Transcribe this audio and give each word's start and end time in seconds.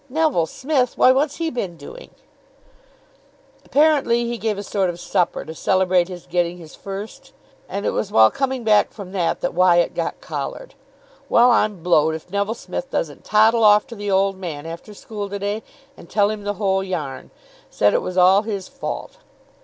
"Neville 0.09 0.47
Smith! 0.47 0.97
Why, 0.97 1.11
what's 1.11 1.35
he 1.35 1.51
been 1.51 1.77
doing?" 1.77 2.09
"Apparently 3.63 4.25
he 4.25 4.39
gave 4.39 4.57
a 4.57 4.63
sort 4.63 4.89
of 4.89 4.99
supper 4.99 5.45
to 5.45 5.53
celebrate 5.53 6.07
his 6.07 6.25
getting 6.25 6.57
his 6.57 6.73
first, 6.73 7.33
and 7.69 7.85
it 7.85 7.91
was 7.91 8.11
while 8.11 8.31
coming 8.31 8.63
back 8.63 8.91
from 8.93 9.11
that 9.11 9.41
that 9.41 9.53
Wyatt 9.53 9.93
got 9.93 10.19
collared. 10.19 10.73
Well, 11.29 11.51
I'm 11.51 11.83
blowed 11.83 12.15
if 12.15 12.31
Neville 12.31 12.55
Smith 12.55 12.89
doesn't 12.89 13.23
toddle 13.25 13.63
off 13.63 13.85
to 13.85 13.95
the 13.95 14.09
Old 14.09 14.37
Man 14.39 14.65
after 14.65 14.95
school 14.95 15.29
to 15.29 15.37
day 15.37 15.61
and 15.95 16.09
tell 16.09 16.31
him 16.31 16.45
the 16.45 16.55
whole 16.55 16.83
yarn! 16.83 17.29
Said 17.69 17.93
it 17.93 18.01
was 18.01 18.17
all 18.17 18.41
his 18.41 18.67
fault. 18.67 19.17